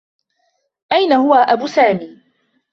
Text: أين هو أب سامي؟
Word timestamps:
أين 0.91 1.13
هو 1.13 1.33
أب 1.33 1.67
سامي؟ 1.67 2.21